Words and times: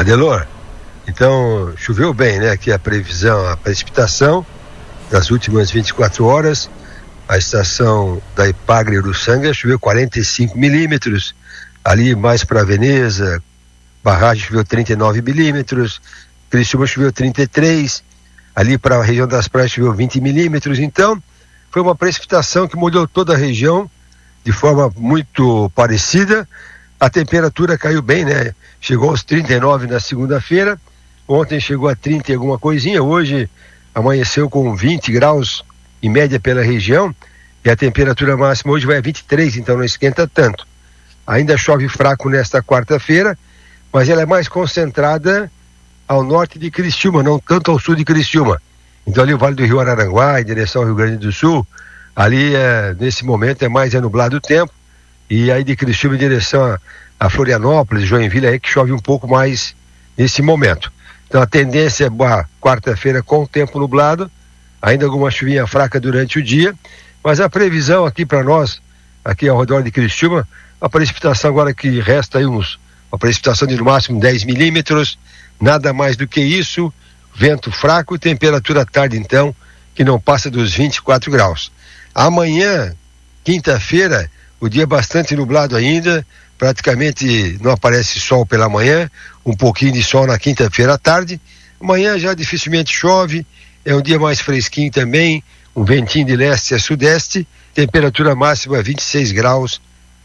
Adelor, 0.00 0.46
então 1.06 1.74
choveu 1.76 2.14
bem, 2.14 2.38
né? 2.38 2.50
Aqui 2.50 2.72
a 2.72 2.78
previsão, 2.78 3.46
a 3.46 3.54
precipitação 3.54 4.46
das 5.10 5.30
últimas 5.30 5.70
24 5.70 6.24
horas, 6.24 6.70
a 7.28 7.36
estação 7.36 8.22
da 8.34 8.48
Ipagre 8.48 8.96
Uruçanga 8.96 9.52
choveu 9.52 9.78
45 9.78 10.56
milímetros, 10.56 11.34
ali 11.84 12.14
mais 12.14 12.42
para 12.44 12.64
Veneza, 12.64 13.42
Barragem 14.02 14.42
choveu 14.42 14.64
39 14.64 15.20
milímetros, 15.20 16.00
Criciúma 16.48 16.86
choveu 16.86 17.12
33, 17.12 18.02
ali 18.56 18.78
para 18.78 18.96
a 18.96 19.02
região 19.02 19.28
das 19.28 19.48
praias 19.48 19.70
choveu 19.70 19.92
20 19.92 20.18
milímetros, 20.18 20.78
então 20.78 21.22
foi 21.70 21.82
uma 21.82 21.94
precipitação 21.94 22.66
que 22.66 22.74
molhou 22.74 23.06
toda 23.06 23.34
a 23.34 23.36
região 23.36 23.88
de 24.42 24.50
forma 24.50 24.90
muito 24.96 25.70
parecida. 25.74 26.48
A 27.00 27.08
temperatura 27.08 27.78
caiu 27.78 28.02
bem, 28.02 28.26
né? 28.26 28.54
Chegou 28.78 29.08
aos 29.08 29.24
39 29.24 29.86
na 29.86 29.98
segunda-feira, 29.98 30.78
ontem 31.26 31.58
chegou 31.58 31.88
a 31.88 31.96
30 31.96 32.30
e 32.30 32.34
alguma 32.34 32.58
coisinha, 32.58 33.02
hoje 33.02 33.48
amanheceu 33.94 34.50
com 34.50 34.76
20 34.76 35.10
graus 35.10 35.64
em 36.02 36.10
média 36.10 36.38
pela 36.38 36.62
região 36.62 37.14
e 37.64 37.70
a 37.70 37.76
temperatura 37.76 38.36
máxima 38.36 38.72
hoje 38.72 38.86
vai 38.86 38.98
a 38.98 39.00
23, 39.00 39.56
então 39.56 39.78
não 39.78 39.84
esquenta 39.84 40.28
tanto. 40.28 40.66
Ainda 41.26 41.56
chove 41.56 41.88
fraco 41.88 42.28
nesta 42.28 42.62
quarta-feira, 42.62 43.36
mas 43.90 44.10
ela 44.10 44.20
é 44.20 44.26
mais 44.26 44.46
concentrada 44.46 45.50
ao 46.06 46.22
norte 46.22 46.58
de 46.58 46.70
Criciúma, 46.70 47.22
não 47.22 47.38
tanto 47.38 47.70
ao 47.70 47.78
sul 47.78 47.94
de 47.94 48.04
Criciúma. 48.04 48.60
Então 49.06 49.24
ali 49.24 49.32
o 49.32 49.38
Vale 49.38 49.56
do 49.56 49.64
Rio 49.64 49.80
Araranguá, 49.80 50.38
em 50.38 50.44
direção 50.44 50.82
ao 50.82 50.88
Rio 50.88 50.96
Grande 50.96 51.16
do 51.16 51.32
Sul, 51.32 51.66
ali 52.14 52.54
é, 52.54 52.94
nesse 52.98 53.24
momento 53.24 53.62
é 53.62 53.68
mais 53.70 53.94
é 53.94 54.00
nublado 54.00 54.36
o 54.36 54.40
tempo, 54.40 54.72
e 55.30 55.52
aí 55.52 55.62
de 55.62 55.76
Criciúma 55.76 56.16
em 56.16 56.18
direção 56.18 56.64
a, 56.64 56.80
a 57.18 57.30
Florianópolis, 57.30 58.04
Joinville, 58.04 58.46
é 58.46 58.50
aí 58.50 58.60
que 58.60 58.68
chove 58.68 58.90
um 58.90 58.98
pouco 58.98 59.28
mais 59.28 59.76
nesse 60.18 60.42
momento. 60.42 60.92
Então 61.28 61.40
a 61.40 61.46
tendência 61.46 62.06
é 62.06 62.10
quarta-feira 62.60 63.22
com 63.22 63.44
o 63.44 63.46
tempo 63.46 63.78
nublado, 63.78 64.28
ainda 64.82 65.04
alguma 65.04 65.30
chuvinha 65.30 65.64
fraca 65.68 66.00
durante 66.00 66.40
o 66.40 66.42
dia, 66.42 66.74
mas 67.22 67.40
a 67.40 67.48
previsão 67.48 68.04
aqui 68.04 68.26
para 68.26 68.42
nós, 68.42 68.82
aqui 69.24 69.48
ao 69.48 69.60
redor 69.60 69.82
de 69.84 69.92
Criciúma, 69.92 70.48
a 70.80 70.88
precipitação 70.88 71.50
agora 71.50 71.72
que 71.72 72.00
resta 72.00 72.38
aí 72.38 72.46
uns, 72.46 72.80
uma 73.12 73.18
precipitação 73.18 73.68
de 73.68 73.76
no 73.76 73.84
máximo 73.84 74.18
10 74.18 74.44
milímetros, 74.44 75.16
nada 75.60 75.92
mais 75.92 76.16
do 76.16 76.26
que 76.26 76.40
isso, 76.40 76.92
vento 77.32 77.70
fraco, 77.70 78.18
temperatura 78.18 78.84
tarde 78.84 79.16
então, 79.16 79.54
que 79.94 80.02
não 80.02 80.18
passa 80.18 80.50
dos 80.50 80.72
24 80.74 81.30
graus. 81.30 81.70
Amanhã, 82.12 82.94
quinta-feira, 83.44 84.28
o 84.60 84.68
dia 84.68 84.86
bastante 84.86 85.34
nublado 85.34 85.74
ainda, 85.74 86.24
praticamente 86.58 87.58
não 87.62 87.72
aparece 87.72 88.20
sol 88.20 88.44
pela 88.44 88.68
manhã, 88.68 89.10
um 89.44 89.56
pouquinho 89.56 89.92
de 89.92 90.02
sol 90.02 90.26
na 90.26 90.38
quinta-feira 90.38 90.94
à 90.94 90.98
tarde. 90.98 91.40
Amanhã 91.80 92.18
já 92.18 92.34
dificilmente 92.34 92.92
chove, 92.92 93.46
é 93.84 93.94
um 93.94 94.02
dia 94.02 94.18
mais 94.18 94.40
fresquinho 94.40 94.92
também, 94.92 95.42
um 95.74 95.82
ventinho 95.82 96.26
de 96.26 96.36
leste 96.36 96.74
a 96.74 96.78
sudeste, 96.78 97.48
temperatura 97.74 98.34
máxima 98.34 98.82
26 98.82 99.32
graus 99.32 99.80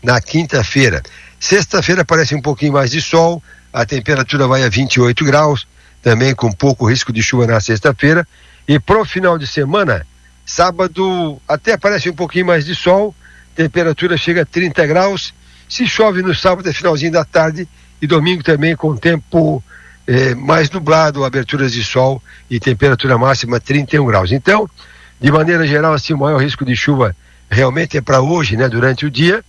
na 0.00 0.20
quinta-feira. 0.20 1.02
Sexta-feira 1.40 2.02
aparece 2.02 2.34
um 2.34 2.40
pouquinho 2.40 2.74
mais 2.74 2.92
de 2.92 3.00
sol, 3.00 3.42
a 3.72 3.84
temperatura 3.84 4.46
vai 4.46 4.62
a 4.62 4.68
28 4.68 5.24
graus, 5.24 5.66
também 6.00 6.34
com 6.34 6.52
pouco 6.52 6.88
risco 6.88 7.12
de 7.12 7.22
chuva 7.22 7.46
na 7.46 7.60
sexta-feira. 7.60 8.26
E 8.68 8.78
pro 8.78 9.04
final 9.04 9.36
de 9.36 9.46
semana, 9.46 10.06
sábado 10.46 11.40
até 11.48 11.72
aparece 11.72 12.08
um 12.08 12.14
pouquinho 12.14 12.46
mais 12.46 12.64
de 12.64 12.74
sol, 12.74 13.14
temperatura 13.54 14.16
chega 14.16 14.42
a 14.42 14.46
30 14.46 14.86
graus. 14.86 15.34
Se 15.68 15.86
chove 15.86 16.22
no 16.22 16.34
sábado 16.34 16.68
é 16.68 16.72
finalzinho 16.72 17.12
da 17.12 17.24
tarde 17.24 17.68
e 18.00 18.06
domingo 18.06 18.42
também 18.42 18.74
com 18.74 18.96
tempo 18.96 19.62
eh, 20.06 20.34
mais 20.34 20.70
nublado, 20.70 21.24
aberturas 21.24 21.72
de 21.72 21.84
sol 21.84 22.22
e 22.50 22.58
temperatura 22.58 23.16
máxima 23.16 23.60
31 23.60 24.04
graus. 24.06 24.32
Então, 24.32 24.68
de 25.20 25.30
maneira 25.30 25.66
geral, 25.66 25.92
assim, 25.92 26.14
o 26.14 26.18
maior 26.18 26.42
risco 26.42 26.64
de 26.64 26.74
chuva 26.74 27.14
realmente 27.50 27.96
é 27.96 28.00
para 28.00 28.20
hoje, 28.20 28.56
né, 28.56 28.68
durante 28.68 29.04
o 29.04 29.10
dia. 29.10 29.44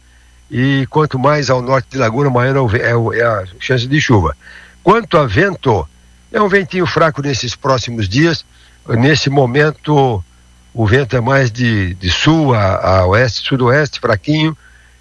E 0.49 0.85
quanto 0.89 1.17
mais 1.17 1.49
ao 1.49 1.61
norte 1.61 1.87
de 1.91 1.97
Laguna, 1.97 2.29
maior 2.29 2.75
é, 2.75 2.81
é, 2.81 3.19
é 3.19 3.23
a 3.23 3.45
chance 3.59 3.87
de 3.87 4.01
chuva. 4.01 4.35
Quanto 4.83 5.17
a 5.17 5.25
vento, 5.25 5.87
é 6.31 6.41
um 6.41 6.49
ventinho 6.49 6.85
fraco 6.85 7.21
nesses 7.21 7.55
próximos 7.55 8.09
dias. 8.09 8.43
Nesse 8.87 9.29
momento, 9.29 10.23
o 10.73 10.85
vento 10.87 11.15
é 11.15 11.21
mais 11.21 11.51
de, 11.51 11.93
de 11.95 12.09
sul 12.09 12.53
a, 12.53 12.99
a 12.99 13.05
oeste, 13.07 13.47
sudoeste, 13.47 13.99
fraquinho. 13.99 14.57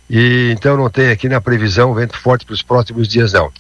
E 0.08 0.50
então 0.53 0.76
não 0.76 0.91
tem 0.91 1.10
aqui 1.10 1.28
na 1.28 1.41
previsão 1.41 1.94
vento 1.94 2.19
forte 2.19 2.44
para 2.44 2.54
os 2.54 2.62
próximos 2.62 3.06
dias, 3.06 3.32
não. 3.32 3.53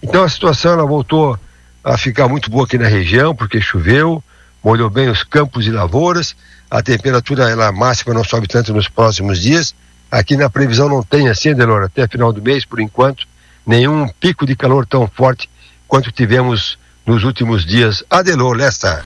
Então 0.00 0.22
a 0.22 0.28
situação 0.28 0.72
ela 0.74 0.86
voltou 0.86 1.36
a 1.82 1.98
ficar 1.98 2.28
muito 2.28 2.48
boa 2.48 2.64
aqui 2.64 2.78
na 2.78 2.86
região, 2.86 3.34
porque 3.34 3.60
choveu, 3.60 4.22
molhou 4.62 4.88
bem 4.88 5.08
os 5.08 5.24
campos 5.24 5.66
e 5.66 5.70
lavouras. 5.70 6.36
A 6.70 6.80
temperatura 6.82 7.50
ela 7.50 7.72
máxima 7.72 8.14
não 8.14 8.22
sobe 8.22 8.46
tanto 8.46 8.72
nos 8.72 8.88
próximos 8.88 9.40
dias. 9.40 9.74
Aqui 10.08 10.36
na 10.36 10.48
previsão 10.48 10.88
não 10.88 11.02
tem 11.02 11.28
assim, 11.28 11.54
Delor, 11.54 11.82
até 11.82 12.06
final 12.06 12.32
do 12.32 12.40
mês, 12.40 12.64
por 12.64 12.78
enquanto, 12.78 13.26
nenhum 13.66 14.08
pico 14.08 14.46
de 14.46 14.54
calor 14.54 14.86
tão 14.86 15.08
forte 15.08 15.50
quanto 15.88 16.12
tivemos 16.12 16.78
nos 17.04 17.24
últimos 17.24 17.64
dias. 17.64 18.04
Adelor, 18.08 18.56
Lesta. 18.56 19.04